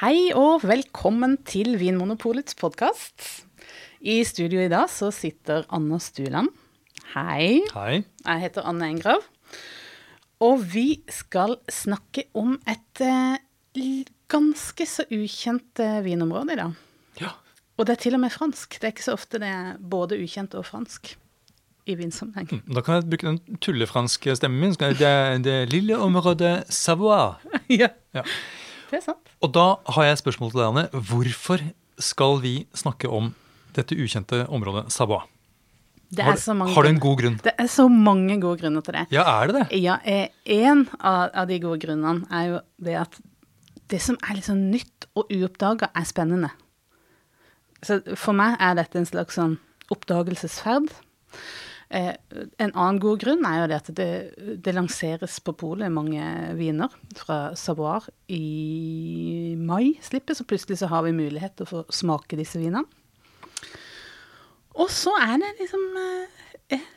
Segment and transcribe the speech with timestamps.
[0.00, 3.44] Hei og velkommen til Vinmonopolets podkast.
[4.02, 6.50] I studio i dag så sitter Anna Stuland.
[7.12, 7.60] Hei.
[7.70, 8.00] Hei.
[8.24, 9.22] Jeg heter Anne Engrav.
[10.42, 13.36] Og vi skal snakke om et eh,
[14.34, 16.74] ganske så ukjent eh, vinområde i dag.
[17.22, 17.30] Ja.
[17.78, 18.74] Og det er til og med fransk.
[18.80, 21.14] Det er ikke så ofte det er både ukjent og fransk
[21.86, 22.64] i vinsammenheng.
[22.66, 24.76] Da kan jeg bruke den tullefranske stemmen min.
[24.98, 25.14] Det,
[25.46, 27.36] det lille området Savoie.
[27.84, 28.26] ja, Ja.
[28.90, 29.30] Det er sant.
[29.42, 29.66] Og da
[29.96, 31.04] har jeg et spørsmål til deg, Anne.
[31.10, 31.62] Hvorfor
[32.02, 33.32] skal vi snakke om
[33.76, 35.24] dette ukjente området Sabah?
[36.14, 37.38] Det Har, er så mange har du en god grunn?
[37.42, 39.06] Det er så mange gode grunner til det.
[39.14, 39.78] Ja, er det det?
[39.82, 43.18] Ja, eh, en av, av de gode grunnene er jo det at
[43.90, 46.50] det som er litt sånn nytt og uoppdaga, er spennende.
[47.84, 49.58] Så for meg er dette en slags sånn
[49.92, 50.92] oppdagelsesferd.
[51.94, 52.14] Eh,
[52.58, 54.10] en annen god grunn er jo det at det,
[54.64, 56.24] det lanseres på polet mange
[56.58, 62.38] viner fra Savoir i mai-slippet, så plutselig så har vi mulighet til å få smake
[62.40, 62.82] disse vinene.
[64.74, 66.40] Og så er det liksom eh,
[66.74, 66.88] eh,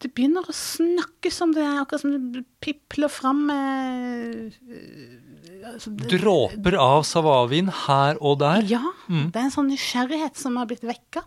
[0.00, 6.78] Det begynner å snakkes om det, akkurat som det pipler fram eh, eh, altså, Dråper
[6.78, 8.62] av Savoir-vin her og der.
[8.70, 8.84] Ja.
[9.10, 11.26] Det er en sånn nysgjerrighet som har blitt vekka.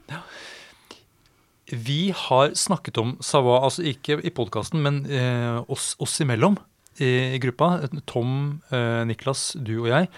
[1.73, 6.59] Vi har snakket om Savoie, altså ikke i podkasten, men eh, oss, oss imellom
[7.01, 7.79] i, i gruppa.
[8.09, 10.09] Tom, eh, Niklas, du og jeg.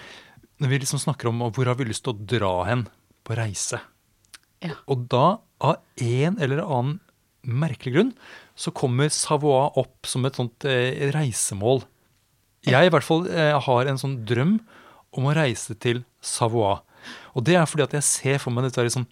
[0.60, 2.86] Når vi liksom snakker om hvor har vi lyst til å dra hen
[3.24, 3.80] på reise.
[4.66, 4.76] Ja.
[4.92, 7.00] Og da, av en eller annen
[7.46, 8.12] merkelig grunn,
[8.60, 11.86] så kommer Savoie opp som et sånt eh, reisemål.
[12.68, 14.58] Jeg i hvert fall har en sånn drøm
[15.16, 16.80] om å reise til Savoie.
[17.38, 19.06] Og det er fordi at jeg ser for meg dette liksom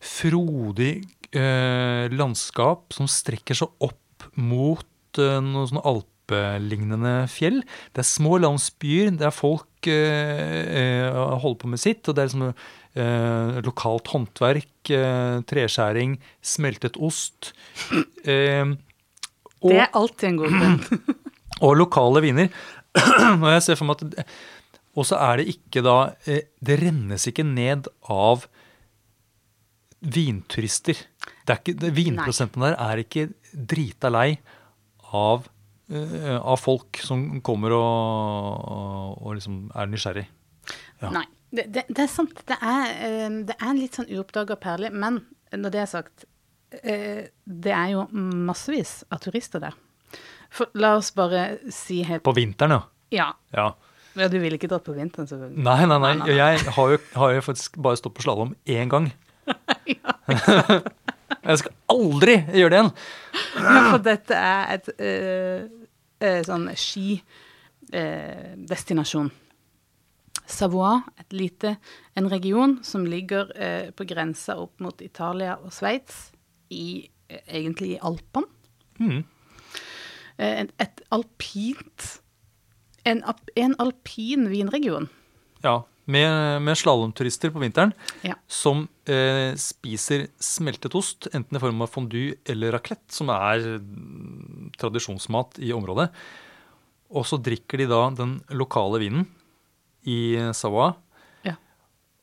[0.00, 1.00] frodig
[1.36, 7.62] eh, landskap som strekker seg opp mot eh, noen sånne alpelignende fjell.
[7.94, 12.02] Det er små landsbyer der folk eh, eh, holder på med sitt.
[12.06, 17.52] Og det er liksom eh, lokalt håndverk, eh, treskjæring, smeltet ost.
[19.56, 21.14] Og, Det er alltid en god grunn.
[21.64, 22.52] og lokale viner.
[22.96, 24.36] Og jeg ser for meg at
[24.96, 28.46] Og så er det ikke da Det rennes ikke ned av
[30.00, 30.96] vinturister.
[31.46, 34.28] Det er ikke, det, vinprosenten der er ikke drita lei
[35.14, 35.46] av,
[35.92, 40.26] uh, av folk som kommer og, og liksom er nysgjerrig.
[41.02, 41.12] Ja.
[41.14, 42.42] Nei, det, det, det er sant.
[42.48, 44.90] Det er, uh, det er en litt sånn uoppdaga perle.
[44.90, 45.22] Men
[45.54, 46.26] når det er sagt,
[46.80, 49.78] uh, det er jo massevis av turister der.
[50.50, 52.82] For la oss bare si helt På vinteren, ja.
[53.14, 53.30] Ja.
[53.54, 53.70] ja.
[54.18, 55.62] ja du ville ikke dratt på vinteren, selvfølgelig.
[55.62, 56.12] Nei, nei, nei.
[56.18, 56.36] Nei, nei.
[56.38, 59.10] Jeg har jo, har jo faktisk bare stått på slalåm én gang.
[61.34, 62.92] jeg skal aldri gjøre det igjen!
[63.56, 65.60] Ja, for dette er et øh,
[66.22, 69.30] øh, sånn skidestinasjon.
[70.46, 71.76] Savoie, et lite,
[72.14, 76.30] en region som ligger eh, på grensa opp mot Italia og Sveits,
[76.70, 78.46] i, eh, egentlig i Alpene.
[79.02, 79.22] Eh,
[80.62, 82.22] et, et alpint
[83.06, 83.22] en,
[83.56, 85.08] en alpin vinregion.
[85.64, 88.34] Ja, med, med slalåmturister på vinteren Ja.
[88.46, 93.80] som eh, spiser smeltet ost, enten i form av fondue eller raclette, som er
[94.78, 96.08] tradisjonsmat i området.
[97.14, 99.26] Og så drikker de da den lokale vinen
[100.06, 100.94] i Savoie.
[101.46, 101.54] Ja.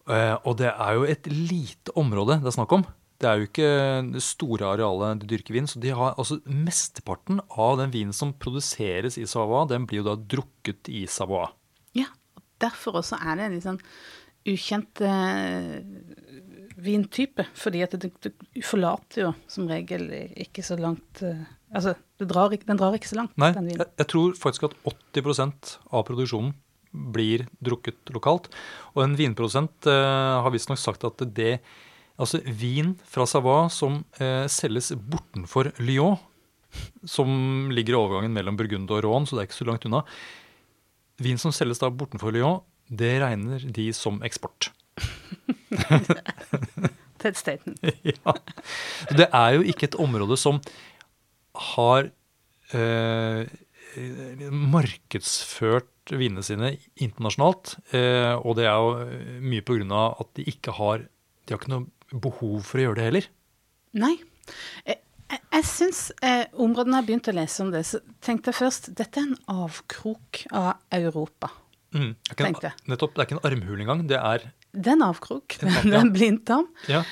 [0.07, 2.85] Eh, og det er jo et lite område det er snakk om.
[3.23, 3.67] Det er jo ikke
[4.11, 5.67] det store arealet de dyrker vin.
[5.69, 10.09] Så de har altså mesteparten av den vinen som produseres i Savoie, den blir jo
[10.09, 11.47] da drukket i Savoie.
[11.95, 12.09] Ja,
[12.63, 13.81] derfor også er det en litt sånn
[14.49, 15.77] ukjent eh,
[16.83, 17.45] vintype.
[17.57, 18.33] Fordi at det, det
[18.65, 20.07] forlater jo som regel
[20.43, 21.43] ikke så langt eh,
[21.73, 23.79] Altså, det drar, ikke- den drar ikke så langt, Nei, den vinen.
[23.79, 23.93] vinen.
[23.97, 26.51] jeg tror faktisk at 80% av produksjonen
[26.93, 28.45] blir drukket lokalt.
[28.93, 31.55] Og en vinprodusent eh, har visstnok sagt at det
[32.21, 36.19] Altså vin fra Savoie som eh, selges bortenfor Lyon,
[37.09, 40.03] som ligger i overgangen mellom Burgund og Rhône, så det er ikke så langt unna.
[41.21, 44.71] Vin som selges da bortenfor Lyon, det regner de som eksport.
[47.21, 47.77] Ted Staten.
[48.13, 48.35] ja.
[49.07, 50.59] Så Det er jo ikke et område som
[51.73, 52.09] har
[52.73, 53.45] eh,
[54.51, 57.77] markedsført vinene sine internasjonalt.
[57.95, 59.63] Eh, og det er jo mye
[59.93, 61.07] av at de ikke har
[61.43, 63.25] De har ikke noe behov for å gjøre det heller.
[63.99, 64.15] Nei.
[65.33, 68.89] Jeg, jeg, syns eh, områdene jeg begynte å lese om det, så tenkte jeg først
[68.93, 71.49] dette er en avkrok av Europa.
[71.93, 72.13] Mm.
[72.29, 74.05] Det, er en, nettopp, det er ikke en armhule engang.
[74.09, 75.57] Det er Det er en avkrok.
[75.61, 76.69] En Det er en blindtarm.
[76.89, 77.03] ja,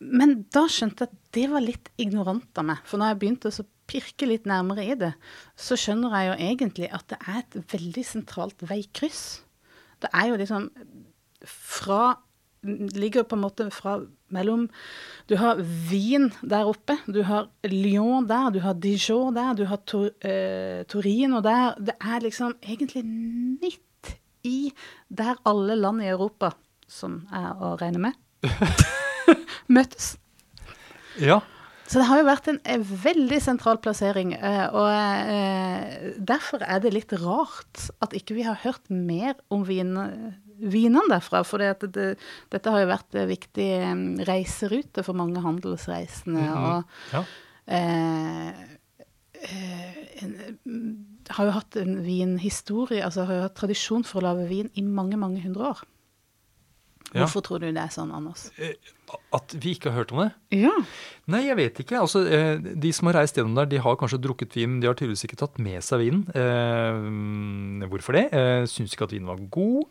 [0.00, 2.80] Men da skjønte jeg at det var litt ignorant av meg.
[2.88, 5.12] For når jeg begynte å pirke litt nærmere i det,
[5.58, 9.24] så skjønner jeg jo egentlig at det er et veldig sentralt veikryss.
[10.00, 10.68] Det er jo liksom
[11.48, 12.02] fra
[12.62, 13.94] Ligger på en måte fra
[14.28, 14.66] mellom
[15.30, 19.80] Du har Wien der oppe, du har Lyon der, du har Dijon der, du har
[19.88, 21.78] Tor, eh, Torino der.
[21.80, 24.72] Det er liksom egentlig midt i
[25.08, 26.52] der alle land i Europa,
[26.88, 28.20] som er å regne med,
[29.76, 30.14] møtes.
[31.20, 31.40] Ja.
[31.90, 36.84] Så det har jo vært en, en veldig sentral plassering, eh, og eh, derfor er
[36.84, 39.96] det litt rart at ikke vi har hørt mer om vin,
[40.60, 41.42] vinene derfra.
[41.46, 42.08] For det, det,
[42.52, 43.68] dette har jo vært en viktig
[44.28, 46.48] reiserute for mange handelsreisende.
[46.48, 46.64] Mhm.
[46.64, 47.24] og ja.
[47.76, 48.66] eh,
[49.44, 50.34] eh, en,
[50.64, 50.90] mm,
[51.30, 54.82] har jo hatt en vinhistorie, altså har jo hatt tradisjon for å lage vin i
[54.82, 55.82] mange, mange hundre år.
[57.10, 57.24] Ja.
[57.24, 58.44] Hvorfor tror du det er sånn, Anders?
[58.62, 58.76] Eh,
[59.34, 60.28] At vi ikke har hørt om det?
[60.60, 60.70] Ja.
[61.26, 61.98] Nei, jeg vet ikke.
[61.98, 64.76] Altså, eh, De som har reist gjennom der, de har kanskje drukket vin.
[64.78, 66.22] De har tydeligvis ikke tatt med seg vinen.
[66.38, 68.28] Eh, hvorfor det?
[68.70, 69.88] Syns ikke at vinen var god.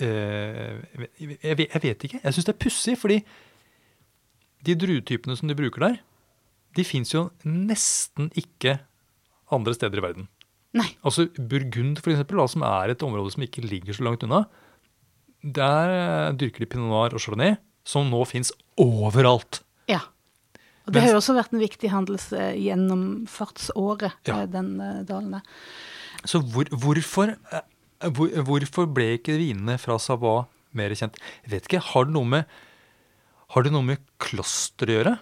[0.00, 0.78] Eh,
[1.20, 1.74] jeg, vet-
[2.08, 2.20] ikke.
[2.22, 3.18] Jeg syns det er pussig, fordi
[4.64, 5.98] de druetypene som de bruker der,
[6.76, 8.78] de fins jo nesten ikke
[9.52, 10.28] andre steder i verden.
[10.72, 10.88] Nei.
[11.04, 14.44] Altså Burgund, for eksempel, da, som er et område som ikke ligger så langt unna.
[15.42, 19.60] Der eh, dyrker de pinot noir og chardonnay, som nå fins overalt.
[19.90, 20.00] Ja.
[20.86, 21.90] Og det har jo også vært en viktig
[24.30, 24.40] Ja.
[24.42, 25.42] eh, den eh, dalen der.
[26.24, 27.34] Så hvor, hvorfor,
[28.10, 30.46] hvor, hvorfor ble ikke vinene fra Savoie
[30.78, 31.18] mer kjent?
[31.44, 32.44] Jeg vet ikke, Har det noe med,
[33.54, 35.14] har det noe med kloster å gjøre?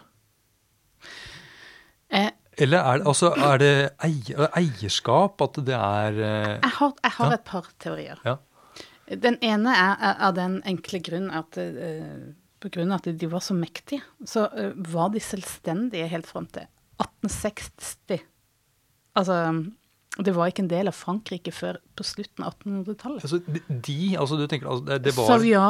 [2.10, 2.30] Eh,
[2.60, 3.72] Eller er altså, er det
[4.58, 5.40] eierskap?
[5.44, 7.38] At det er eh, jeg har, jeg har Ja.
[7.38, 8.20] et par teorier.
[8.26, 8.36] Ja.
[9.10, 13.40] Den ene er av den enkle grunn at eh, på grunn av at de var
[13.42, 16.66] så mektige, så eh, var de selvstendige helt fram til
[17.00, 18.20] 1860.
[19.18, 19.38] Altså,
[20.18, 23.22] det var ikke en del av Frankrike før på slutten av 1800-tallet.
[23.22, 25.66] altså, de, altså du tenker altså, det, var Savia...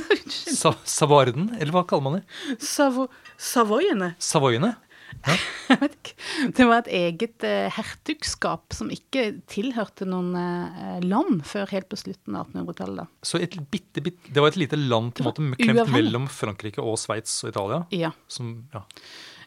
[0.60, 2.60] Sa, Savarden, eller hva kaller man det?
[2.62, 3.08] Savo...
[3.40, 4.12] Savoyene?
[4.22, 4.76] Savoyene?
[5.70, 6.14] Jeg vet ikke.
[6.56, 11.98] Det var et eget eh, hertugskap som ikke tilhørte noen eh, land før helt på
[11.98, 13.10] slutten av 1800-tallet.
[13.26, 15.96] Så et bitte, bitte, det var et lite land på en måte klemt uavhengig.
[15.98, 17.82] mellom Frankrike og Sveits og Italia?
[17.94, 18.14] Ja.
[18.30, 18.84] Som, ja.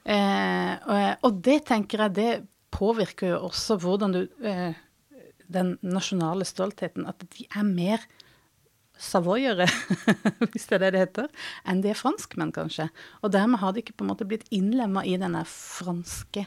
[0.03, 2.31] Eh, og, og det tenker jeg det
[2.73, 4.75] påvirker jo også hvordan du eh,
[5.53, 7.05] Den nasjonale stoltheten.
[7.05, 8.05] At de er mer
[9.03, 9.67] savoyere,
[10.53, 11.27] hvis det er det det heter,
[11.67, 12.87] enn de er franskmenn, kanskje.
[13.21, 16.45] Og dermed har de ikke på en måte blitt innlemma i denne franske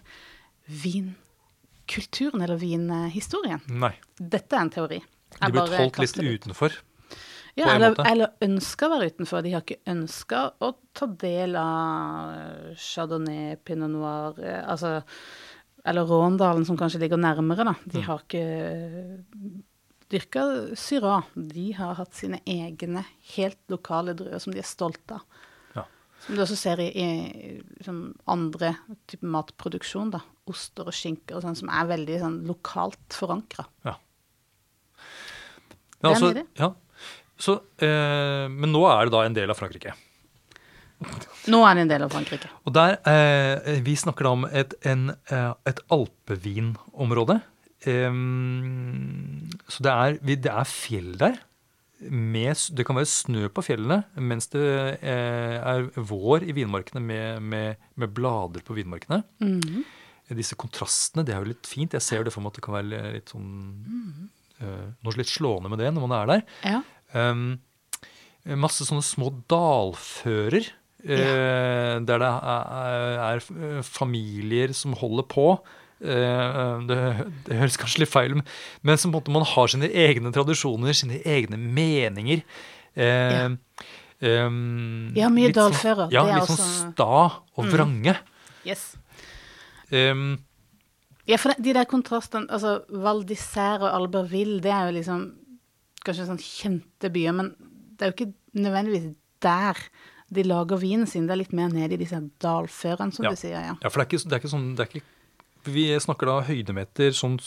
[0.66, 3.62] vinkulturen, eller vinhistorien.
[3.66, 3.92] Nei.
[4.16, 5.00] Dette er en teori.
[5.36, 6.78] De Jeg ble bare holdt litt utenfor.
[7.56, 9.44] Ja, eller, eller ønska å være utenfor.
[9.44, 14.98] De har ikke ønska å ta del av chardonnay, pinot noir eh, altså,
[15.86, 17.74] Eller Råndalen, som kanskje ligger nærmere, da.
[17.86, 18.06] De Mm.
[18.08, 18.44] har ikke
[20.10, 20.42] dyrka
[20.78, 21.24] Syrah.
[21.36, 23.04] De har hatt sine egne,
[23.36, 25.22] helt lokale druer som de er stolte av.
[25.76, 25.84] Ja.
[26.24, 30.20] Som du også ser i, i liksom andre type matproduksjon, da.
[30.48, 33.66] Oster og skinker og sånn, som er veldig sånn lokalt forankra.
[33.84, 33.96] Ja.
[36.02, 36.72] Er altså, ja.
[37.38, 39.92] Så, eh, men nå er det da en del av Frankrike.
[41.52, 42.48] Nå er det en del av Frankrike.
[42.66, 47.40] Og der, eh, Vi snakker da om et, en, eh, et alpevinområde.
[47.86, 51.36] Um, så det er, vi- det er fjell der.
[52.10, 57.40] Med, det kan være snø på fjellene mens det eh, er vår i vinmarkene med,
[57.40, 59.22] med, med blader på vinmarkene.
[59.40, 59.84] Mhm.
[60.36, 61.92] Disse kontrastene, det er jo litt fint.
[61.94, 64.28] Jeg ser det for meg at det kan være litt sånn
[64.60, 66.42] eh, Noe litt slående med det når man er der.
[66.66, 66.82] Ja.
[67.14, 67.60] Um,
[68.58, 70.66] masse sånne små dalfører.
[71.06, 75.48] Eh, Der det er, er familier som holder på.
[76.02, 76.98] Eh, det,
[77.46, 78.50] det høres kanskje litt feil ut,
[78.84, 82.42] men som måte man har sine egne tradisjoner, sine egne meninger.
[82.96, 83.46] Eh,
[84.20, 86.12] um, Ja, mye sånn- dalfører.
[86.12, 88.16] Ja, litt sånn også- sta og vrange.
[88.66, 88.96] Yes.
[89.92, 90.38] Um,
[91.26, 95.32] Ja, for de der kontrastene altså Val d'Isère og Albertville, det er jo liksom
[96.04, 97.48] kanskje sånn kjente byer, men
[97.98, 99.08] det er jo ikke nødvendigvis
[99.42, 99.74] der
[100.32, 101.26] de lager vinen sin.
[101.26, 103.30] Det er litt mer ned i disse dalførene, som Ja.
[103.30, 103.60] du sier.
[103.62, 103.76] ja.
[103.82, 105.02] Ja, for det er ikke, det er ikke sånn det er ikke,
[105.66, 107.38] Vi snakker da høydemeter sånn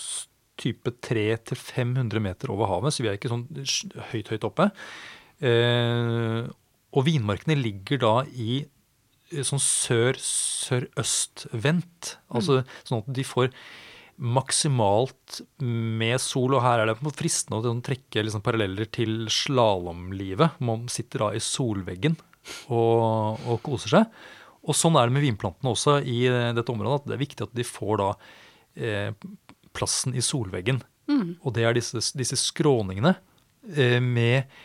[0.60, 3.48] type 300-500 meter over havet, så vi er ikke sånn
[4.12, 4.72] høyt, høyt oppe.
[5.42, 6.44] Eh,
[6.92, 8.66] og vinmarkene ligger da i
[9.32, 9.60] eh, sånn
[10.90, 12.16] sør-sørøst-vendt.
[12.36, 13.50] Altså sånn at de får
[14.20, 20.58] maksimalt med sol, og her er det på fristende å trekke liksom paralleller til slalåmlivet.
[20.60, 22.18] Man sitter da i solveggen
[22.70, 24.22] og, og koser seg.
[24.70, 27.02] Og sånn er det med vinplantene også i eh, dette området.
[27.02, 28.10] at Det er viktig at de får da
[28.76, 29.30] eh,
[29.76, 30.82] plassen i solveggen.
[31.10, 33.16] Og det er disse, disse skråningene
[33.76, 34.60] eh, med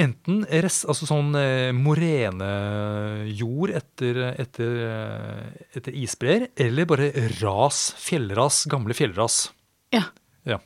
[0.00, 7.10] Enten rest, altså sånn eh, morenejord etter, etter, eh, etter isbreer, eller bare
[7.42, 9.50] ras, fjellras, gamle fjellras.
[9.92, 10.06] Ja.
[10.48, 10.56] Ja.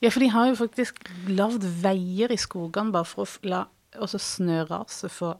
[0.00, 3.60] ja, for de har jo faktisk lagd veier i skogene bare for å la
[4.02, 5.36] også snøraset får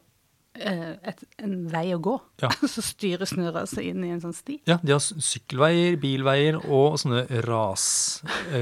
[0.59, 2.15] eh, et, en vei å gå.
[2.43, 2.51] Ja.
[2.73, 4.59] Så styrer snøraset inn i en sånn sti.
[4.69, 7.87] Ja, de har sykkelveier, bilveier og sånne ras,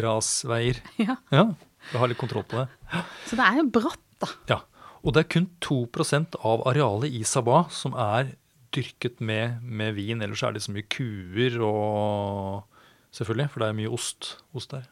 [0.05, 0.81] rasveier.
[1.05, 1.19] Ja.
[1.33, 1.49] Ja,
[1.91, 3.03] vi har litt kontroll på det.
[3.29, 4.31] Så det er jo bratt, da.
[4.49, 4.61] Ja,
[5.05, 8.33] og det er kun 2% av arealet i Sabah som er
[8.75, 10.23] dyrket med, med vin.
[10.25, 12.71] Ellers er det så mye kuer og
[13.15, 14.87] Selvfølgelig, for det er mye ost, ost der.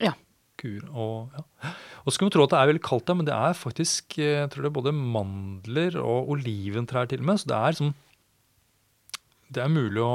[0.00, 0.14] Ja.
[0.60, 1.42] Kuer og ja.
[2.04, 4.18] Og så skulle man tro at det er veldig kaldt der, men det er faktisk
[4.20, 7.40] eh, jeg tror det er både mandler og oliventrær til og med.
[7.42, 7.94] Så det er liksom
[9.50, 10.12] Det er mulig å,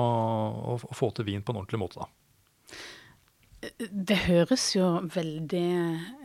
[0.75, 2.07] å, få til vin på en ordentlig måte, da.
[3.89, 5.65] Det høres jo veldig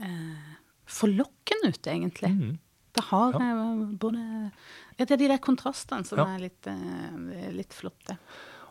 [0.05, 0.51] eh,
[0.91, 2.31] forlokkende ut, egentlig.
[2.37, 2.59] Mm.
[2.97, 3.41] Det har Ja.
[3.41, 4.53] eh, både
[5.01, 6.27] Det er de der kontrastene som Ja.
[6.35, 8.19] er litt, eh, litt flotte.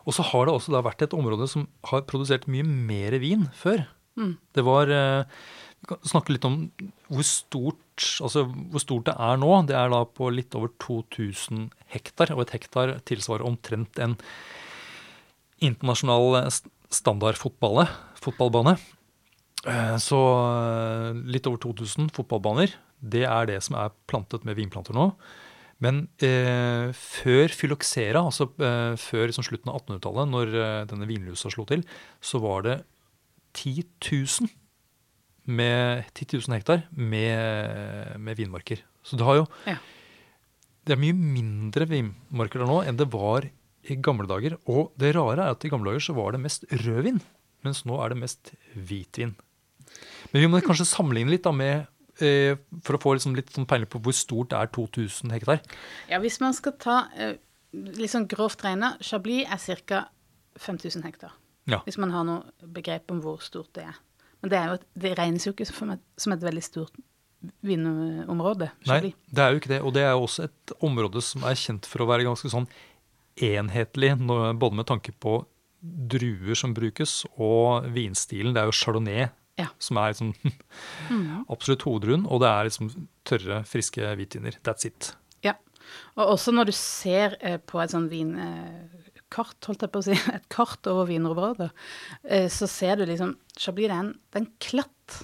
[0.06, 3.48] Og så har det også da vært et område som har produsert mye mer vin
[3.53, 3.88] før.
[4.19, 4.33] Mm.
[4.55, 5.23] Det var eh,
[5.79, 6.57] Vi kan snakke litt om
[7.07, 9.51] hvor stort, altså hvor stort det er nå.
[9.69, 14.17] Det er da på litt over 2000 hektar, og et hektar tilsvarer omtrent en
[15.63, 16.51] internasjonal
[16.91, 17.88] standardfotballbane.
[18.19, 18.77] fotballbane.
[19.67, 22.75] Eh, Så eh, litt over 2000 fotballbaner.
[22.99, 25.13] Det er det som er plantet med vinplanter nå.
[25.79, 31.51] Men eh, før fyloksera, altså eh, før liksom slutten av 1800-tallet, når eh, denne vinlusa
[31.53, 31.85] slo til,
[32.19, 32.77] så var det
[33.53, 34.50] 10 000,
[35.50, 38.84] med, 10 000 hektar med, med vinmarker.
[39.03, 39.79] Så det har jo Ja.
[40.88, 44.56] Det er mye mindre vinmarker der nå enn det var i gamle dager.
[44.70, 47.20] Og det rare er at i gamle dager så var det mest rødvin,
[47.65, 49.36] mens nå er det mest hvitvin.
[50.32, 51.88] Men vi må kanskje sammenligne litt da med
[52.22, 55.62] eh, For å få liksom litt sånn peiling på hvor stort det er 2000 hektar.
[56.12, 57.38] Ja, hvis man skal ta eh,
[57.74, 60.03] litt sånn grovt regna, Chablis er ca.
[60.60, 61.34] 5000 hektar.
[61.69, 61.81] Ja.
[61.85, 63.97] Hvis man har noe begrep om hvor stort det er.
[64.41, 66.95] Men det, er jo et, det regnes jo ikke som et, som et veldig stort
[67.65, 68.69] vinområde.
[68.89, 69.81] Nei, det er jo ikke det.
[69.85, 72.67] Og det er jo også et område som er kjent for å være ganske sånn
[73.39, 75.38] enhetlig, både med tanke på
[75.81, 78.51] druer som brukes, og vinstilen.
[78.55, 79.67] Det er jo chardonnay Ja.
[79.79, 80.33] som er liksom
[81.53, 82.91] absolutt hovedrund, og det er liksom
[83.27, 84.55] tørre, friske hvitviner.
[84.63, 85.13] That's it.
[85.43, 85.55] Ja.
[86.15, 88.09] Og også når du ser eh, på et sånn
[89.29, 91.69] vinkart, holdt jeg på å si, et kart over vinområder,
[92.29, 95.24] eh, så ser du liksom Chablis det er en, det er en klatt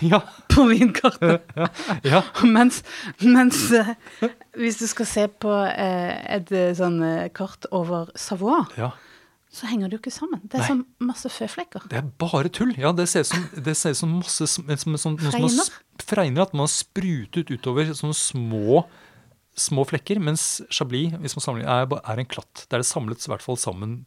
[0.00, 0.20] Ja.
[0.48, 1.42] på vinkartet.
[2.04, 2.22] ja.
[2.44, 2.82] mens
[3.20, 3.94] mens eh,
[4.54, 7.00] hvis du skal se på eh, et sånn
[7.34, 8.92] kart over Savoie, ja.
[9.50, 10.40] så henger det jo ikke sammen.
[10.44, 10.68] Det er Nei.
[10.70, 11.88] sånn masse føflekker.
[11.90, 12.70] Det er bare tull.
[12.78, 15.34] Ja, det ser ut som, det ser som masse som, som, som, noe som har
[15.40, 15.72] Fregner.
[16.06, 16.46] fregner.
[16.46, 18.84] At man har sprutet utover sånne små,
[19.58, 20.20] små flekker.
[20.22, 22.66] Mens Chablis hvis man sammenligner, er, er en klatt.
[22.66, 24.02] Det er det samlet i hvert fall sammen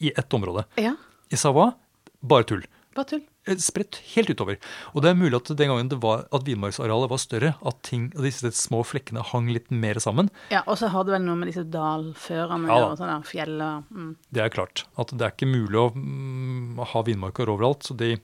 [0.00, 0.64] i ett område.
[0.80, 0.96] Ja,
[1.30, 1.74] I Savoie
[2.20, 2.64] bare tull.
[2.96, 3.22] bare tull.
[3.48, 4.58] Eh, Spredt helt utover.
[4.92, 8.08] Og det er mulig at den gangen det var, at vinmarksarealet var større, at, ting,
[8.12, 10.28] disse små flekkene hang litt mer sammen.
[10.52, 13.88] Ja, og så har det vel noe med disse dalførene Ja og sånne fjell og
[13.88, 14.10] mm.
[14.36, 14.84] Det er klart.
[15.00, 17.88] At det er ikke mulig å mm, ha vinmarker overalt.
[17.88, 18.16] så de,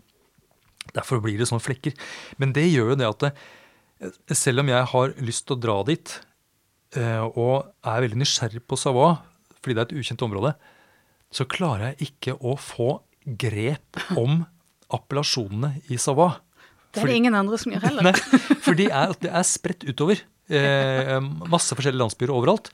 [0.92, 1.96] Derfor blir det sånne flekker.
[2.42, 3.34] Men det gjør jo det at det,
[4.36, 6.35] selv om jeg har lyst til å dra dit, eh,
[6.96, 9.18] og er veldig nysgjerrig på Savoie,
[9.60, 10.54] fordi det er et ukjent område,
[11.34, 12.90] så klarer jeg ikke å få
[13.26, 14.44] grep om
[14.94, 16.38] appellasjonene i Savoie.
[16.94, 18.06] Det er det ingen andre som gjør heller.
[18.08, 20.22] Nei, for de er, det er spredt utover.
[20.48, 21.16] Eh,
[21.50, 22.70] masse forskjellige landsbyer overalt.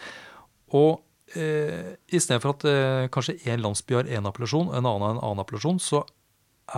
[0.77, 1.01] Og
[1.35, 5.23] eh, istedenfor at eh, kanskje én landsby har én appellasjon, og en annen har en
[5.23, 6.05] annen appellasjon, så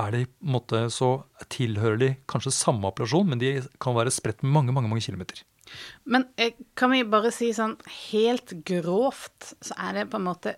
[0.00, 1.10] er de måte, så
[1.52, 5.44] tilhører de kanskje samme appellasjon, men de kan være spredt mange, mange, mange kilometer.
[6.04, 7.76] Men eh, kan vi bare si sånn
[8.10, 10.56] helt grovt, så er det på en måte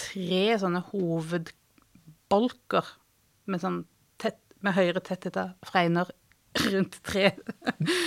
[0.00, 2.88] tre sånne hovedbolker
[3.50, 3.82] med sånn
[4.20, 6.10] tett, med høyere tetthet av fregner
[6.70, 7.32] rundt tre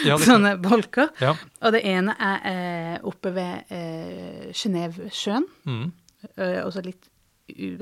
[0.08, 1.10] Ja, sånne bolker.
[1.22, 1.34] Ja.
[1.62, 5.92] Og det ene er eh, oppe ved eh, Genévesjøen, Mm.
[6.38, 7.10] eh, og så litt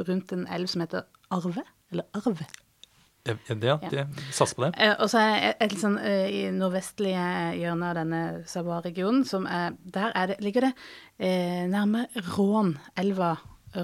[0.05, 2.45] rundt en elv som heter Arve, eller Arve.
[3.25, 4.71] Ja, det, det, satser på det.
[4.77, 7.25] Eh, og så er det et, et sånn eh, i nordvestlige
[7.57, 10.73] hjørne av denne Sabah-regionen, som er Der er det, ligger det
[11.17, 12.05] eh, nærme
[12.35, 13.31] Rån, elva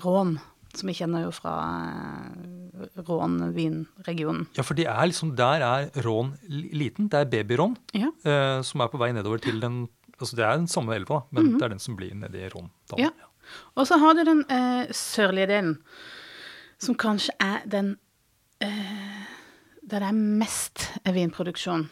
[0.03, 0.36] Rån,
[0.77, 1.55] som vi kjenner jo fra
[1.89, 4.45] eh, Rån-vinregionen.
[4.57, 7.10] Ja, for de er liksom, der er Rån liten.
[7.12, 8.12] Det er baby-Rån, Ja.
[8.24, 9.88] eh, som er på vei nedover til den
[10.21, 12.69] altså Det er den samme elva, men det er den som blir nedi Rån.
[12.98, 13.10] ja.
[13.75, 15.77] Og så har du den eh, sørlige delen,
[16.77, 17.98] som kanskje er den eh,
[19.91, 21.88] der det er mest vinproduksjon.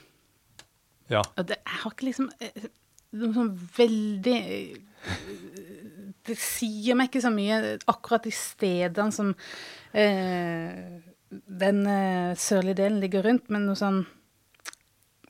[1.10, 1.24] Ja.
[1.38, 2.68] Og det, jeg har ikke liksom eh,
[3.18, 4.76] noe sånn veldig eh,
[6.30, 9.32] Det sier meg ikke så mye akkurat de stedene som
[9.98, 14.04] eh, den eh, sørlige delen ligger rundt, men noe sånn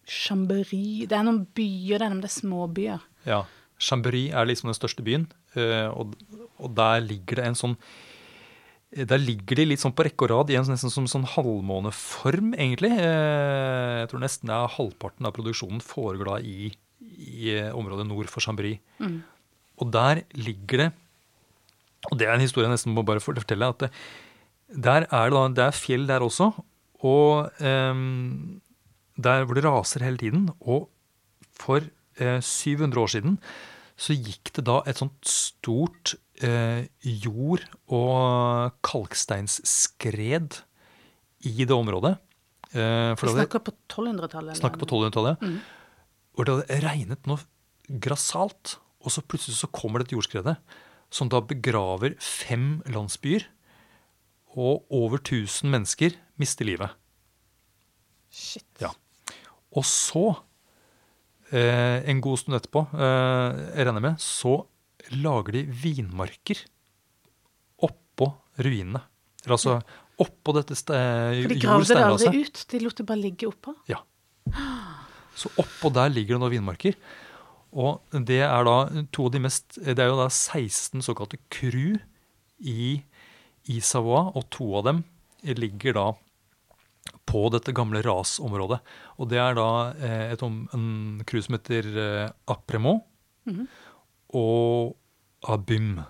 [0.10, 3.08] Chambéry Det er noen byer der, men det er småbyer.
[3.30, 3.46] ja.
[3.80, 6.18] Chambéry er liksom den største byen, eh, og,
[6.60, 7.76] og der ligger det en sånn
[8.92, 11.28] der ligger de litt sånn på rekke og rad i en sånn- nesten som sånn
[11.36, 12.92] halvmåneform, egentlig.
[12.98, 16.72] Eh, Jeg tror nesten er halvparten av produksjonen foregår da i,
[17.20, 18.80] i eh, området nord for Chambéry.
[19.80, 20.94] Og der ligger det
[22.12, 23.68] Og det er en historie jeg nesten må bare fortelle.
[23.70, 23.92] at det,
[24.74, 26.54] Der er det da det er fjell der også,
[27.04, 28.62] og um,
[29.20, 30.50] der hvor det raser hele tiden.
[30.62, 30.88] Og
[31.60, 31.82] for
[32.22, 33.38] uh, 700 år siden
[34.00, 40.62] så gikk det da et sånt stort eh, jord- og kalksteinsskred
[41.46, 42.18] i det området.
[42.72, 44.54] Eh, for Vi snakker på 1200-tallet.
[44.54, 44.60] eller?
[44.60, 45.60] Snakker på 1200-tallet.
[46.36, 47.40] Hvor det hadde regnet noe
[47.90, 50.58] grassat, og så plutselig så kommer det et jordskredet
[51.12, 53.48] som da begraver fem landsbyer,
[54.56, 56.90] og over 1000 mennesker mister livet.
[58.30, 58.66] Shit.
[58.82, 58.90] Ja.
[59.76, 60.36] Og så,
[61.52, 64.66] eh, en god stund etterpå, eh, jeg regner med, så
[65.16, 66.62] lager de vinmarker
[67.86, 69.02] oppå ruinene.
[69.44, 69.80] Eller altså
[70.20, 71.44] oppå dette jordsteinraset.
[71.46, 73.76] For de gravde det aldri ut, de lot det bare ligge oppå.
[73.90, 74.02] Ja.
[75.40, 76.98] Så oppå der ligger det noen vinmarker.
[77.70, 78.78] Og det er da
[79.14, 82.00] to av de mest Det er jo da 16 såkalte cru
[82.60, 82.88] i,
[83.70, 85.04] i Savoie, og to av dem
[85.46, 86.08] ligger da
[87.30, 88.82] på dette gamle rasområdet.
[89.22, 93.06] Og det er da eh, et en crew som heter Apremont,
[93.46, 93.68] mm -hmm.
[94.34, 94.96] og
[95.48, 96.02] Abym.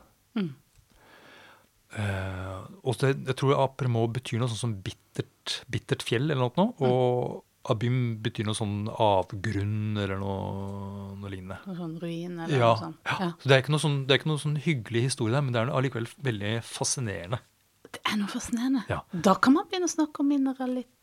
[1.90, 6.74] Eh, og det, jeg tror apremå betyr noe sånn som bittert, bittert fjell eller noe,
[6.86, 11.58] og Abym betyr noe sånn avgrunn eller noe, noe lignende.
[11.68, 13.00] Noe sånn ruin eller Ja, noe sånt.
[13.10, 13.18] ja.
[13.26, 13.30] Ja.
[13.42, 15.54] Så det er ikke noe sånn, det er ikke noe sånn hyggelig historie der, men
[15.58, 17.42] det er allikevel veldig fascinerende.
[17.90, 18.86] Det er noe fascinerende.
[18.90, 19.02] Ja.
[19.28, 20.96] Da kan man begynne å snakke om mineralitet.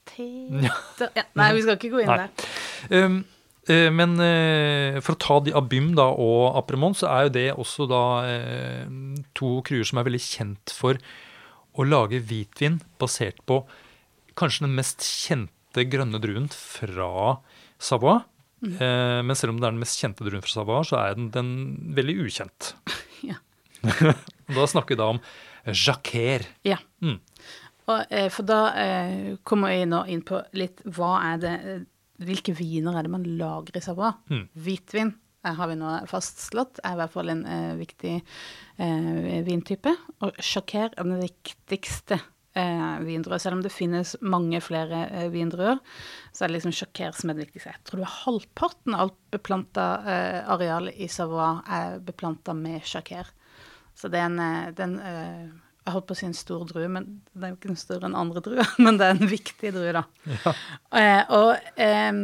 [0.63, 1.25] Ja.
[1.35, 2.29] Nei, vi skal ikke gå inn Nei.
[2.31, 3.05] der.
[3.05, 3.17] Um,
[3.67, 7.89] men eh, for å ta de Abym da, og Apremon, så er jo det også
[7.91, 8.87] da eh,
[9.39, 11.01] to kruer som er veldig kjent for
[11.77, 13.65] å lage hvitvin basert på
[14.39, 17.39] kanskje den mest kjente grønne druen fra
[17.79, 18.23] Savoie.
[18.57, 18.79] Mm.
[19.29, 21.51] men selv om det er den mest kjente druen fra Savoie, så er den, den
[21.99, 22.73] veldig ukjent.
[23.27, 23.39] Ja.
[24.57, 25.19] da snakker vi da om
[25.73, 26.45] Jacquer.
[26.63, 26.77] Ja.
[27.03, 27.19] Mm.
[27.87, 31.85] Og, eh, for da eh, kommer jeg nå inn på litt hva er det eh,
[32.23, 34.15] Hvilke viner er det man lager i Savoie?
[34.33, 34.47] Mm.
[34.67, 35.15] Hvitvin
[35.47, 39.93] har vi nå fastslått er i hvert fall en eh, viktig eh, vintype.
[40.25, 42.19] Og Jacquer er den viktigste
[42.57, 43.39] eh, vindrua.
[43.43, 45.79] Selv om det finnes mange flere eh, vindruer,
[46.33, 47.77] så er det liksom Jacquer som er det viktigste.
[47.77, 52.81] Jeg tror det er halvparten av alt beplanta eh, areal i Savoie er beplanta med
[52.83, 53.31] Jacquer.
[53.97, 54.99] Så det er en, eh, den
[55.87, 58.17] Jeg holdt på å si en stor drue, men den er jo ikke større enn
[58.19, 58.67] andre druer.
[58.83, 60.03] Men det er en viktig drue, da.
[60.99, 62.19] Eh, og eh,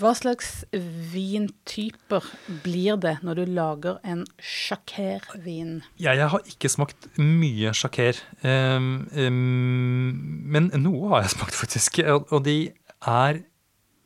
[0.00, 0.64] hva slags
[1.12, 2.26] vintyper
[2.64, 5.86] blir det når du lager en Jacquer-vin?
[6.02, 10.10] Jeg, jeg har ikke smakt mye Jacquer, um, um,
[10.56, 12.02] men noe har jeg smakt, faktisk.
[12.10, 12.58] Og, og de
[13.06, 13.42] er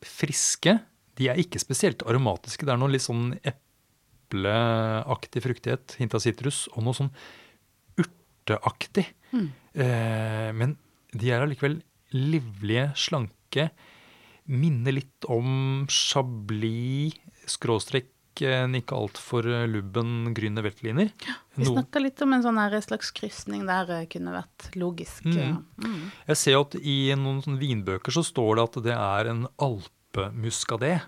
[0.04, 0.76] friske.
[1.16, 2.68] De er ikke spesielt aromatiske.
[2.68, 7.14] Det er noe litt sånn epleaktig fruktighet, hint av sitrus, og noe sånn
[8.40, 9.06] urteaktig.
[9.32, 10.76] Eh, men
[11.12, 11.80] de er allikevel
[12.16, 13.70] livlige, slanke.
[14.50, 17.14] Minner litt om Chablis,
[17.50, 18.08] skråstrek,
[18.40, 20.64] en ikke altfor lubben Grüner
[21.26, 25.26] Ja, Vi snakka litt om en sånn slags krysning der eh, kunne vært logisk.
[25.26, 25.58] Mm.
[25.82, 26.10] Mm.
[26.30, 31.00] Jeg ser at i noen vinbøker så står det at det er en alpemuskadé.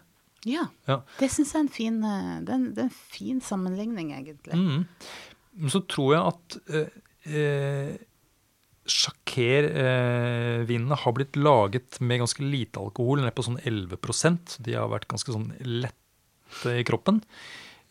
[0.45, 1.03] Ja, Ja.
[1.21, 4.11] det syns jeg er en fin, eh, det er en, det er en fin sammenligning,
[4.13, 4.53] egentlig.
[4.59, 4.87] Mm.
[5.55, 7.99] Men så tror jeg at eh, eh,
[8.83, 15.07] Jacquer-vinene har blitt laget med ganske lite alkohol, ned på sånn 11% De har vært
[15.11, 17.23] ganske sånn lette i kroppen.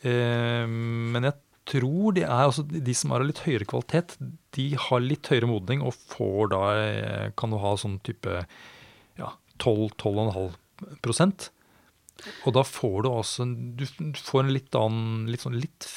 [0.04, 1.36] Eh, men jeg
[1.72, 4.10] tror de er altså de som av litt høyere kvalitet,
[4.58, 8.32] de har litt høyere modning og får da eh, Kan du ha sånn type
[9.20, 9.30] ja,
[9.62, 11.50] 12-12,5%
[12.48, 13.86] Og da får du altså Du
[14.18, 15.88] får en litt annen Litt sånn litt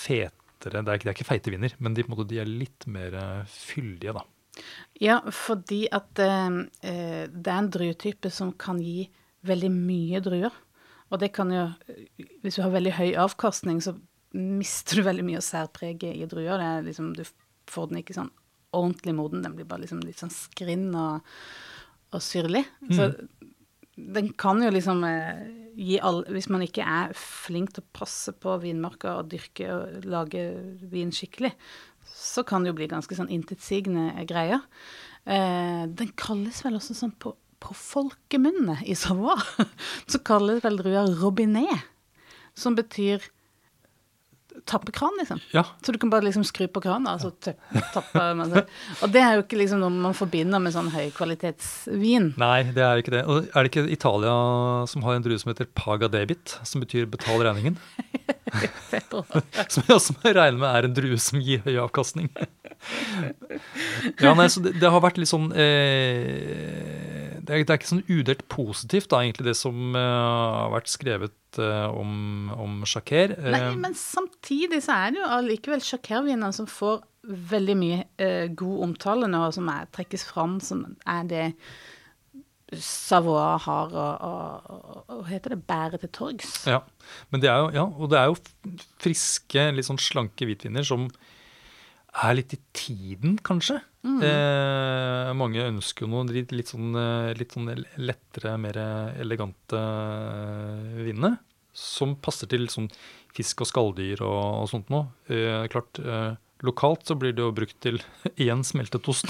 [0.65, 2.87] fetere Det er ikke, det er ikke feite viner, men de, måte, de er litt
[2.91, 4.25] mer eh, fyldige, da.
[5.03, 9.09] Ja, fordi at eh, eh, det er en druetype som kan gi
[9.45, 10.55] veldig mye druer.
[11.13, 11.67] Og det kan jo
[12.43, 13.95] Hvis du har veldig høy avkastning, så
[14.35, 16.59] mister du veldig mye av særpreget i druer.
[16.59, 17.23] Det er liksom, du
[17.71, 18.33] får den ikke sånn
[18.75, 19.45] ordentlig moden.
[19.45, 21.23] Den blir bare liksom litt sånn skrinn og,
[22.11, 22.65] og syrlig.
[22.91, 23.13] Så
[23.97, 25.45] den kan jo liksom eh,
[25.79, 30.07] gi alle Hvis man ikke er flink til å passe på vinmarka og dyrke og
[30.07, 30.43] lage
[30.91, 31.53] vin skikkelig,
[32.15, 34.63] så kan det jo bli ganske sånn intetsigende greier.
[35.27, 39.67] Eh, den kalles vel også sånn på, på folkemunne i Savoie.
[40.11, 41.87] Så kalles vel drua robinet,
[42.55, 43.25] som betyr
[44.71, 45.41] tappekran, liksom.
[45.55, 45.65] Ja.
[45.85, 47.55] Så du kan bare liksom skru på krana, og så
[47.95, 48.71] tapper man seg.
[49.05, 52.33] Og det er jo ikke liksom noe man forbinder med sånn høykvalitetsvin.
[52.41, 53.25] Nei, det er ikke det.
[53.29, 54.35] Og er det ikke Italia
[54.91, 57.79] som har en drue som heter paga debit, som betyr betal regningen?
[59.73, 62.31] Som jeg også må regne med er en drue som gir høy avkastning.
[64.21, 68.45] Ja, nei, så det, det har vært litt sånn eh, det, er, ikke sånn udelt
[68.53, 70.03] positivt, da, egentlig, det som eh,
[70.59, 73.37] har vært skrevet eh, om, om Jacquer.
[73.39, 78.81] Nei, Eh, men samtidig så er det jo allikevel sjakkerviner som får veldig mye god
[78.85, 81.45] omtale nå, og som er, trekkes fram som er det
[82.81, 84.33] Savoie har å,
[85.15, 86.57] å heter det, bære til torgs.
[86.67, 86.81] Ja,
[87.31, 91.07] men det er jo, ja, og det er jo friske, litt sånn slanke hvitviner som
[92.23, 93.81] er litt i tiden, kanskje.
[94.05, 98.79] Eh, mange ønsker jo noe litt, sånn, eh, litt sånn lettere, mer
[99.19, 99.81] elegante
[101.01, 101.39] vinene.
[101.75, 102.87] Som passer til sånn
[103.35, 105.09] fisk og skalldyr og, og sånt noe.
[105.27, 107.99] Eh, klart, eh, lokalt så blir det jo brukt til
[108.47, 109.27] én smeltet ost.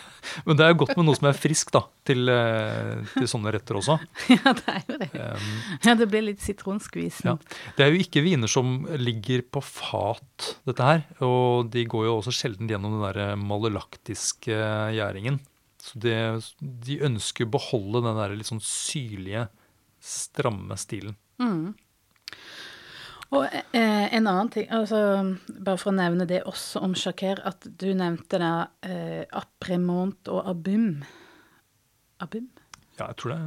[0.46, 3.52] Men det er jo godt med noe som er friskt, da, til, eh, til sånne
[3.54, 3.98] retter også.
[4.36, 5.10] ja, det er jo det.
[5.16, 5.50] Um,
[5.88, 7.32] Ja, det blir litt sitronskvisen.
[7.32, 7.36] ja.
[7.76, 11.04] Det er jo ikke viner som ligger på fat, dette her.
[11.24, 14.58] Og de går jo også sjelden gjennom den der malolaktiske
[14.94, 15.40] gjæringen.
[15.82, 16.16] Så det,
[16.60, 19.46] de ønsker å beholde den der litt sånn syrlige,
[20.04, 21.16] stramme stilen.
[21.42, 21.74] Mm.
[23.36, 24.98] Og eh, en annen ting, altså,
[25.60, 30.46] bare for å nevne det også om Jacquer, at du nevnte da eh, Apremont og
[30.48, 31.02] Abum.
[32.24, 32.46] Abum?
[32.98, 33.40] Ja, jeg tror det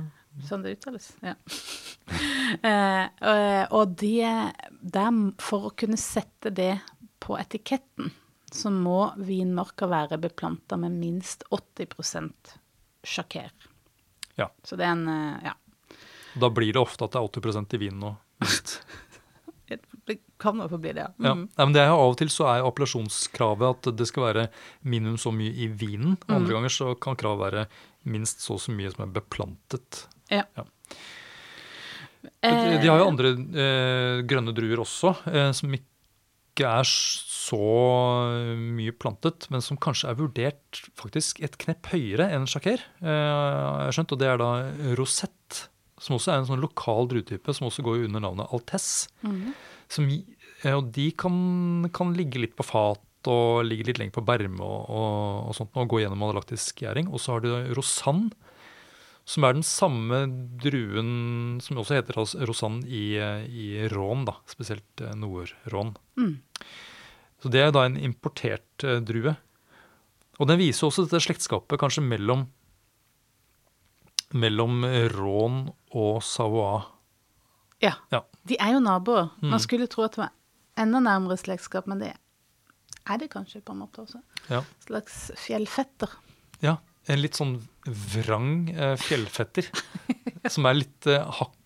[0.47, 1.09] Sånn det uttales?
[1.25, 1.33] Ja.
[2.69, 6.77] eh, og- og det der, For å kunne sette det
[7.19, 8.13] på etiketten,
[8.51, 12.55] så må vinmarka være beplanta med minst 80%
[13.03, 13.51] Jacquer.
[14.37, 14.47] Ja.
[14.63, 15.53] Så det er en eh, Ja.
[16.39, 18.77] Da blir det ofte at det er 80% i vinen nå, visst.
[20.11, 21.13] Det kan jo få bli det, ja.
[21.21, 21.33] Ja.
[21.37, 21.45] Mm.
[21.47, 24.45] Nei, men det er jo Av og til så er appellasjonskravet at det skal være
[24.83, 26.17] minimum så mye i vinen.
[26.27, 27.65] og Andre ganger så kan kravet være
[28.11, 30.05] minst så og så mye som er beplantet.
[30.33, 30.43] Ja.
[30.57, 30.65] Ja.
[32.41, 37.59] De har jo andre eh, grønne druer også, eh, som ikke er så
[38.57, 42.83] mye plantet, men som kanskje er vurdert faktisk et knepp høyere enn sjakker.
[43.01, 44.51] Eh, skjønt, og det er da
[44.99, 45.65] rosett,
[46.01, 49.11] som også er en sånn lokal druetype, som også går under navnet Altesse.
[49.25, 49.53] Mhm.
[49.91, 54.25] Som, eh, og de kan, kan ligge litt på fat og ligge litt lenger på
[54.25, 57.11] berme og, og, og sånt, og gå gjennom analaktisk gjæring.
[57.11, 58.29] Og så har du rosann,
[59.27, 60.23] som er den samme
[60.63, 65.21] druen som også heter altså Rosanne i, eh, i Rån, da, spesielt nordrån.
[65.21, 65.93] Nord-Rån.
[66.17, 66.33] Mm.
[67.41, 69.35] Så det er da en importert eh, drue.
[70.41, 72.47] Og den viser også dette slektskapet kanskje mellom,
[74.33, 74.81] mellom
[75.13, 76.81] Rån og Savoie.
[77.81, 77.95] Ja.
[78.13, 78.23] Ja.
[78.47, 79.29] De er jo naboer.
[79.41, 79.49] Mm.
[79.55, 80.31] Man skulle tro at det var
[80.81, 82.13] enda nærmere slektskap, men det
[83.09, 84.21] er det kanskje på en måte også.
[84.51, 84.61] Ja.
[84.85, 86.13] Slags fjellfetter.
[86.61, 86.77] Ja,
[87.09, 87.55] en litt sånn
[88.13, 89.67] vrang eh, fjellfetter.
[90.53, 91.57] som er litt eh, hakket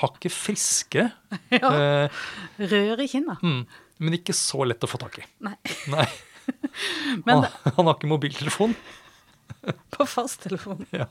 [0.00, 1.08] hakke friske.
[1.54, 1.70] Ja.
[2.06, 2.24] Eh,
[2.70, 3.36] Rør i kinna.
[3.42, 3.64] mm,
[4.04, 5.24] men ikke så lett å få tak i.
[5.44, 5.56] Nei,
[5.92, 6.06] Nei.
[7.24, 8.74] Men han, han har ikke mobiltelefon.
[9.94, 10.82] på fasttelefon.
[10.92, 11.06] Ja.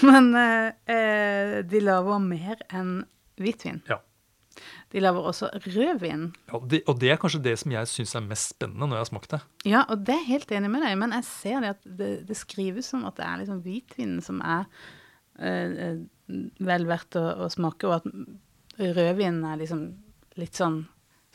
[0.00, 2.92] Men eh, eh, de lager mer enn
[3.42, 3.82] hvitvin.
[3.88, 4.00] Ja.
[4.92, 6.28] De lager også rødvin.
[6.50, 9.04] Ja, det, og det er kanskje det som jeg syns er mest spennende når jeg
[9.04, 9.40] har smakt det.
[9.68, 12.10] Ja, og det er jeg helt enig med deg, men jeg ser det at det,
[12.28, 14.66] det skrives som at det er liksom hvitvin som er
[15.38, 16.00] eh,
[16.58, 19.90] vel verdt å, å smake, og at rødvin er liksom
[20.38, 20.82] litt sånn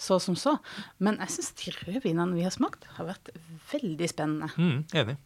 [0.03, 0.57] så som så.
[1.03, 3.29] Men jeg syns de rødvinene vi har smakt, har vært
[3.71, 4.49] veldig spennende.
[4.57, 5.17] Mm, enig.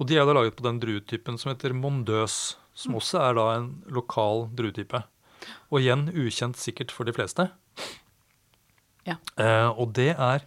[0.00, 3.46] Og de er da laget på den druetypen som heter Mondøs, som også er da
[3.58, 5.04] en lokal druetype.
[5.70, 7.48] Og igjen ukjent sikkert for de fleste.
[9.06, 9.18] Ja.
[9.38, 10.42] Eh, og det er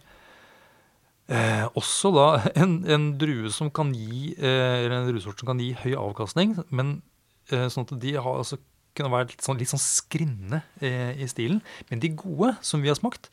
[1.30, 2.26] eh, også da
[2.62, 6.58] en, en drue som kan gi eh, eller en druesort som kan gi høy avkastning,
[6.68, 6.98] men
[7.52, 8.60] eh, sånn at de har altså
[8.96, 11.62] kunne være litt sånn, litt sånn skrinne eh, i stilen.
[11.90, 13.30] Men de gode som vi har smakt,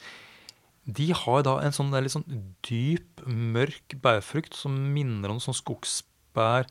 [0.88, 2.28] de har da en sånn, litt sånn
[2.68, 6.70] dyp, mørk bærfrukt som minner om sånn skogsbær,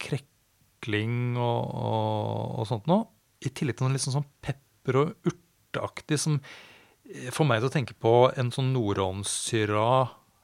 [0.00, 3.08] krekling og, og, og sånt noe.
[3.44, 7.74] I tillegg til noe litt sånn, pepper- og urteaktig som eh, får meg til å
[7.74, 9.90] tenke på en sånn norrønsyra.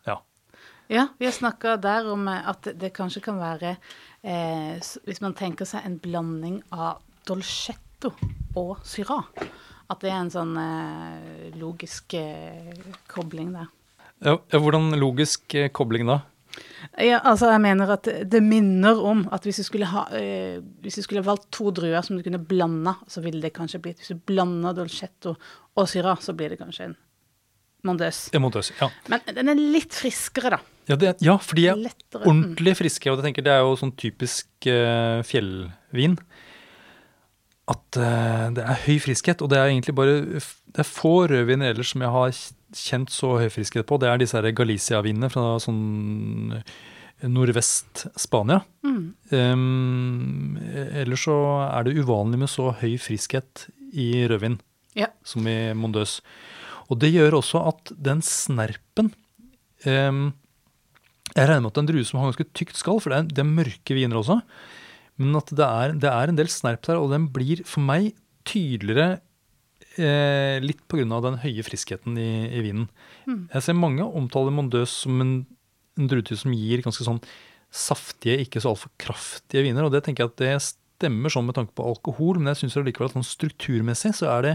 [0.07, 0.19] Ja.
[0.93, 3.77] Ja, vi har snakka der om eh, at det, kanskje kan være
[4.23, 4.79] eh,
[5.09, 8.13] Hvis man tenker seg en blanding av dolcetto
[8.61, 9.23] og syra.
[9.91, 12.73] At det er en sånn eh, logisk eh,
[13.11, 13.73] kobling der.
[14.25, 16.23] Ja, ja, hvordan logisk eh, kobling da?
[17.01, 20.95] Ja, altså jeg mener at det- minner om at hvis du skulle ha eh, Hvis
[21.01, 24.13] du skulle valgt to druer som du kunne blande, så ville det kanskje blitt Hvis
[24.15, 25.37] du blander dolcetto
[25.77, 26.97] og syra, så blir det kanskje en
[27.85, 28.31] mondøs.
[28.33, 28.89] Emotøs, ja.
[29.09, 30.59] Men den er litt friskere, da.
[30.89, 32.23] Ja, det, ja, for de er Lettere.
[32.25, 32.31] Mm.
[32.31, 36.17] ordentlig friske, og jeg tenker det er jo sånn typisk eh, fjellvin.
[37.69, 41.73] At eh, det er høy friskhet, og det er egentlig bare Det er få rødviner
[41.73, 42.33] ellers som jeg har
[42.79, 43.99] kjent så høy friskhet på.
[44.03, 46.59] Det er disse Galicia-vinene fra sånn
[47.31, 48.61] nordvest Spania.
[48.85, 49.03] Mm.
[49.31, 50.57] Um,
[50.93, 51.37] ellers så
[51.71, 54.59] er det uvanlig med så høy friskhet i rødvin
[54.99, 55.09] Ja.
[55.25, 56.21] som i Mondøs.
[56.91, 59.15] Og det gjør også at den snerpen
[59.87, 60.35] um,
[61.35, 63.19] Jeg regner med at det er en drue som har ganske tykt skall, for det
[63.19, 64.41] er, det er mørke viner også.
[65.19, 68.13] Men at det er, det er en del snerp der, og den blir for meg
[68.47, 69.21] tydeligere
[70.01, 71.21] eh, litt pga.
[71.25, 72.89] den høye friskheten i, i vinen.
[73.27, 75.35] Jeg ser mange omtaler Mondøs som en,
[75.99, 77.23] en druetype som gir ganske sånn
[77.75, 79.87] saftige, ikke så altfor kraftige viner.
[79.87, 82.79] Og det tenker jeg at det stemmer sånn med tanke på alkohol, men jeg syns
[82.79, 84.55] likevel at sånn strukturmessig så er det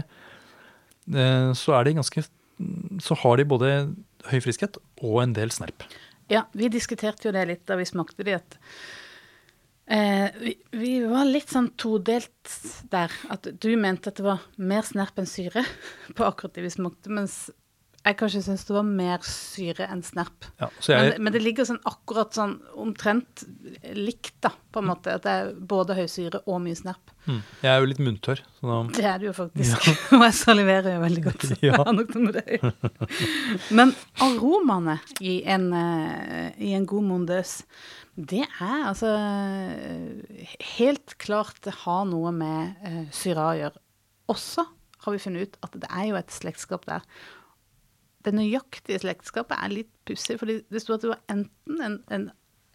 [1.14, 2.28] eh, så er de ganske
[3.00, 3.68] Så har de både
[4.28, 5.86] høy friskhet og en del snerp.
[6.28, 8.58] Ja, vi diskuterte jo det litt da vi smakte de, at
[9.90, 12.54] eh, vi, vi var litt sånn todelt
[12.92, 13.14] der.
[13.32, 15.64] At du mente at det var mer snerp enn syre
[16.16, 17.42] på akkurat det vi smakte, mens
[18.00, 20.46] jeg kanskje syns det var mer syre enn snerp.
[20.60, 23.42] Ja, så jeg, Men, men det ligger sånn akkurat sånn omtrent
[23.92, 25.18] likt, da, på en måte.
[25.18, 27.12] At det er både høy syre og mye snerp.
[27.26, 28.40] mm, jeg er jo litt munntørr.
[28.56, 29.90] Så da, Det er du jo faktisk.
[30.16, 31.44] Og jeg saliverer jo veldig godt.
[31.60, 31.74] Ja.
[31.74, 33.10] Jeg har nok noe med det.
[33.78, 33.92] Men
[34.24, 37.58] aromaene i en, eh, i en god mondøs,
[38.16, 43.82] det er altså eh, helt klart det har noe med uh, syra å gjøre.
[44.32, 44.64] Også
[45.04, 47.04] har vi funnet ut at det er jo et slektskap der.
[48.24, 52.26] Det nøyaktige slektskapet er litt pussig, for det sto at det var enten en, en,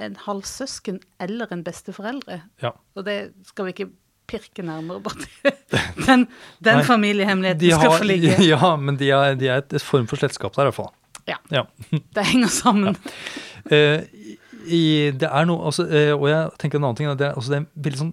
[0.02, 2.42] en halvsøsken eller en besteforeldre.
[2.64, 2.72] ja.
[2.96, 3.90] Og det skal vi ikke
[4.26, 5.28] pirke nærmere borti.
[6.08, 6.24] Den,
[6.66, 8.34] den Nei, familiehemmeligheten De skal få ligge.
[8.54, 10.90] ja, men de er, de er et, et form for slektskap der, i hvert fall.
[11.30, 11.62] Ja, Ja.
[12.16, 12.98] det henger sammen.
[13.74, 14.04] Eh,
[14.70, 17.50] i, det er noe, altså, eh, og jeg tenker en annen ting, det er, altså,
[17.50, 18.12] det er en veldig sånn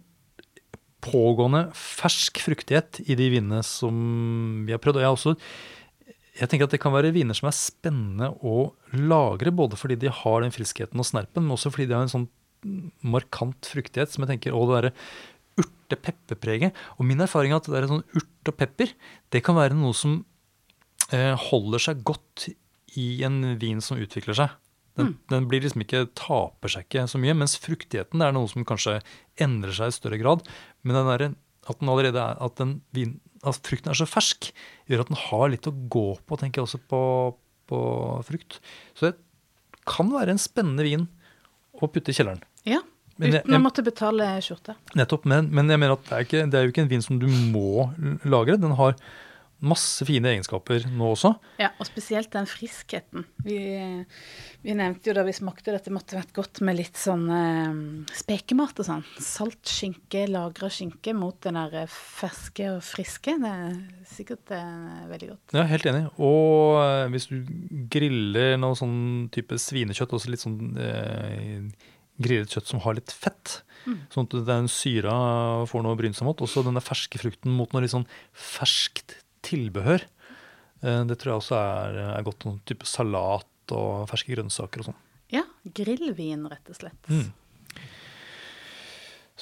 [1.05, 3.99] pågående fersk fruktighet i de vinene som
[4.65, 4.97] vi har prøvd.
[4.97, 5.35] Og jeg, har også,
[6.39, 10.13] jeg tenker at det kan være viner som er spennende å lagre, både fordi de
[10.23, 12.31] har den friskheten og snerpen, men også fordi de har en sånn
[13.05, 14.95] markant fruktighet som jeg tenker, og det derre
[15.63, 16.79] urte-pepperpreget.
[16.97, 18.95] Og min erfaring er at det er sånn urt og pepper,
[19.35, 20.23] det kan være noe som
[21.13, 22.49] eh, holder seg godt
[22.97, 24.57] i en vin som utvikler seg.
[25.01, 28.65] Den, den blir liksom ikke, taper seg ikke så mye, mens fruktigheten er noe som
[28.69, 28.99] kanskje
[29.41, 30.45] endrer seg i større grad.
[30.85, 31.25] Men den der,
[31.71, 34.49] at den allerede er, at, den vin, altså frukten er så fersk,
[34.91, 37.03] gjør at den har litt å gå på, tenker jeg også på,
[37.71, 37.83] på
[38.27, 38.59] frukt.
[38.99, 39.15] Så det
[39.89, 41.07] kan være en spennende vin
[41.83, 42.43] å putte i kjelleren.
[42.69, 42.81] Ja,
[43.19, 44.75] uten jeg- uten å måtte betale skjorte.
[44.99, 47.03] Nettopp, men, men jeg mener at det er, ikke, det er jo ikke en vin
[47.07, 47.89] som du må
[48.27, 48.59] lagre.
[48.63, 48.95] Den har
[49.63, 51.33] masse fine egenskaper nå også.
[51.63, 53.27] Ja, og spesielt den friskheten.
[53.47, 53.59] Vi,
[54.65, 57.79] vi nevnte jo da vi smakte dette måtte vært godt med litt sånn eh,
[58.19, 59.07] spekemat og sånn.
[59.23, 63.37] Salt skinke, lagra skinke mot den der eh, ferske og friske.
[63.43, 63.79] Det er
[64.11, 65.57] sikkert eh, veldig godt.
[65.57, 66.05] Ja, helt enig.
[66.19, 67.39] Og eh, hvis du
[67.93, 71.91] griller noe sånn type svinekjøtt, også litt sånn eh,
[72.23, 73.61] grillet kjøtt som har litt fett,
[74.13, 75.15] sånn at den syra
[75.71, 76.43] får noe mot.
[76.45, 80.05] Også denne ferske frukten mot noe litt sånn ferskt tilbehør.
[80.83, 82.47] Eh, det tror jeg også er, er godt.
[82.49, 85.01] Noen type salat og ferske grønnsaker og sånn.
[85.33, 87.09] Ja, grillvin, rett og slett.
[87.09, 87.31] Mm.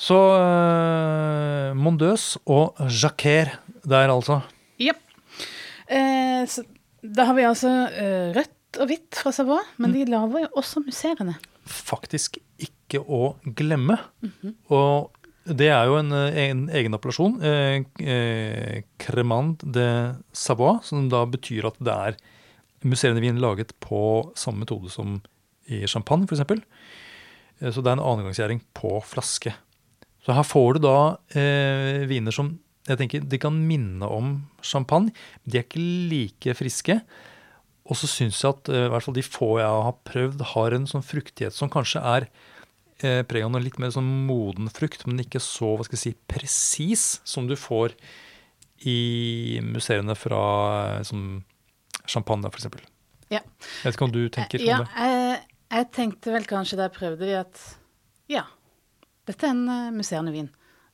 [0.01, 4.41] Så eh, Mondøs og Jacquer der, altså.
[4.81, 5.03] Jepp.
[5.91, 6.59] Eh,
[7.01, 10.85] da har vi altså eh, rødt og hvitt fra Savoie, men de lager jo også
[10.85, 11.35] musserende.
[11.67, 13.99] faktisk ikke å glemme.
[14.71, 15.11] Og
[15.49, 21.25] det er jo en, eh, en egen appellasjon, eh, eh, Cremant de Savoie, som da
[21.25, 22.17] betyr at det er
[22.85, 25.21] musserende vin laget på samme metode som
[25.71, 26.45] i champagne, f.eks.
[27.61, 29.55] Eh, så det er en annengangsgjæring på flaske.
[30.25, 30.99] Så her får du da
[31.33, 34.33] eh, viner som jeg tenker, de kan minne om
[34.65, 35.13] champagne.
[35.45, 36.97] De er ikke like friske.
[37.91, 40.77] Og så syns jeg at eh, i hvert fall de få jeg har prøvd, har
[40.77, 42.29] en sånn fruktighet som kanskje er
[43.07, 46.03] eh, preget av noe litt mer sånn moden frukt, men ikke så hva skal jeg
[46.03, 47.97] si, presis som du får
[48.89, 50.45] i museene fra
[50.99, 51.43] eh, som
[52.09, 52.71] champagne, f.eks.
[53.31, 53.43] Ja.
[53.43, 55.11] Jeg vet ikke om du tenker ja, om det?
[55.11, 55.43] jeg,
[55.77, 57.61] jeg tenkte vel kanskje da jeg prøvde det, at
[58.31, 58.47] ja,
[59.29, 60.51] dette er en musserende vin.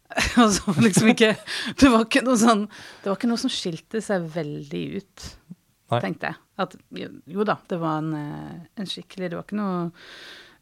[0.42, 1.32] altså liksom ikke
[1.74, 5.24] Det var ikke noe sånn Det var ikke noe som skilte seg veldig ut,
[5.90, 5.98] Nei.
[6.04, 6.38] tenkte jeg.
[6.62, 9.80] At jo, jo da, det var en, eh, en skikkelig Det var ikke noe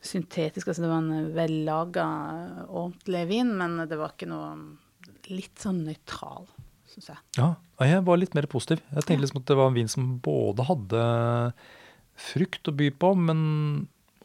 [0.05, 2.07] syntetisk, altså det var en vellaga,
[2.69, 4.55] ordentlig vin, men det var ikke noe
[5.33, 6.45] Litt sånn nøytral,
[6.93, 7.21] syns jeg.
[7.38, 7.47] Ja,
[7.81, 8.83] jeg var litt mer positiv.
[8.90, 11.05] Jeg tenkte liksom at det var en vin som både hadde
[12.27, 13.40] frukt å by på, men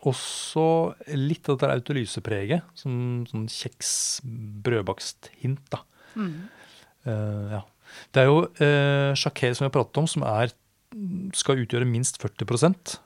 [0.08, 0.66] også
[1.16, 2.68] litt av dette autolysepreget.
[2.80, 3.94] Som sånn kjeks,
[4.68, 5.84] brødbakst-hint, da.
[6.20, 7.64] Eh, ja.
[8.12, 10.52] Det er jo uh, som vi har pratet om, som er,
[11.40, 13.00] skal utgjøre minst 40%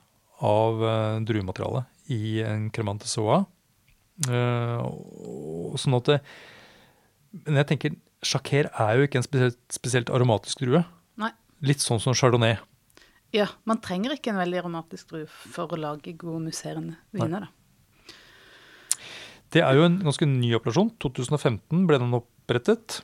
[0.44, 3.44] av uh, druematerialet i en Cremant de Soa.
[4.30, 4.84] Eh,
[5.82, 6.20] sånn at det,
[7.48, 10.84] Men jeg tenker Jacquer er jo ikke en spesielt, spesielt aromatisk drue.
[11.20, 11.32] Nei.
[11.66, 12.56] Litt sånn som chardonnay.
[13.34, 17.52] Ja, man trenger ikke en veldig aromatisk drue for å lage gode musserende viner, da.
[19.54, 20.94] Det er jo en ganske ny operasjon.
[21.04, 23.02] 2015 ble den opprettet.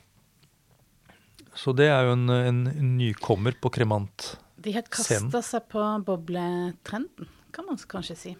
[1.54, 2.62] Så det er jo en, en
[2.96, 4.32] nykommer på kremant.
[4.60, 8.34] De har kasta seg på bobletrenden, kan man kanskje si.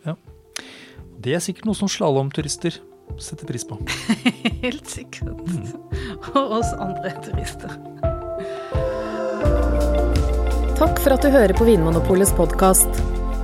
[1.21, 2.79] Det er sikkert noe som slalåmturister
[3.21, 3.77] setter pris på.
[4.65, 5.43] Helt sikkert.
[6.33, 7.75] Og oss andre turister.
[10.81, 13.03] Takk for at du hører på Vinmonopolets podkast.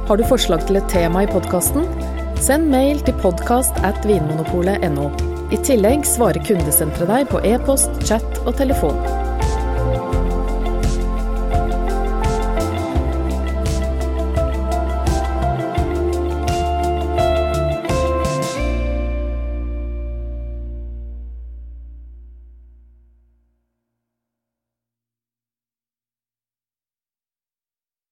[0.08, 1.84] Har du forslag til et tema i podkasten?
[2.40, 5.10] Send mail til podkast at vinmonopolet.no.
[5.52, 9.25] I tillegg svarer kundesenteret deg på e-post, chat og telefon.